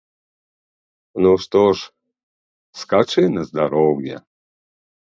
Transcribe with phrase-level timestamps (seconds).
[1.25, 1.91] Ну, што ж,
[2.83, 4.15] скачы на здароўе.